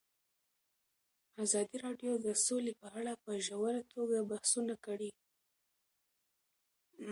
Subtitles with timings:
[1.43, 5.11] ازادي راډیو د سوله په اړه په ژوره توګه بحثونه کړي.